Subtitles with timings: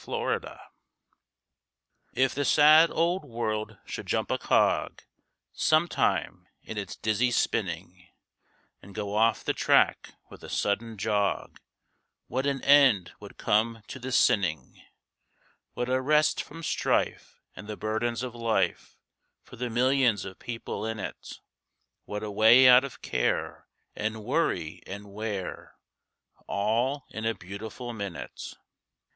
[0.07, 0.49] INTO SPACE
[2.15, 5.03] If the sad old world should jump a cog
[5.53, 8.07] Sometime, in its dizzy spinning,
[8.81, 11.59] And go off the track with a sudden jog,
[12.25, 14.81] What an end would come to the sinning,
[15.73, 18.97] What a rest from strife and the burdens of life
[19.43, 21.35] For the millions of people in it,
[22.05, 25.75] What a way out of care, and worry and wear,
[26.47, 28.55] All in a beautiful minute.